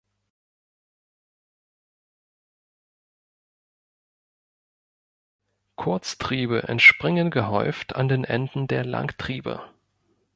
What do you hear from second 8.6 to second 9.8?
der Langtriebe.